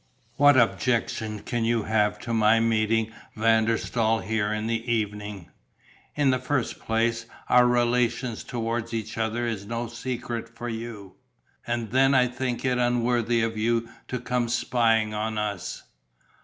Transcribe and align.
What 0.35 0.57
objection 0.57 1.41
can 1.41 1.63
you 1.63 1.83
have 1.83 2.17
to 2.21 2.33
my 2.33 2.59
meeting 2.59 3.11
Van 3.35 3.65
der 3.65 3.77
Staal 3.77 4.21
here 4.21 4.51
in 4.51 4.65
the 4.65 4.91
evening? 4.91 5.51
In 6.15 6.31
the 6.31 6.39
first 6.39 6.79
place, 6.79 7.27
our 7.47 7.67
relation 7.67 8.35
towards 8.35 8.95
each 8.95 9.19
other 9.19 9.45
is 9.45 9.67
no 9.67 9.85
secret 9.85 10.49
for 10.49 10.67
you. 10.67 11.17
And 11.67 11.91
then 11.91 12.15
I 12.15 12.25
think 12.25 12.65
it 12.65 12.79
unworthy 12.79 13.43
of 13.43 13.55
you 13.57 13.89
to 14.07 14.19
come 14.19 14.49
spying 14.49 15.13
on 15.13 15.37
us." 15.37 15.83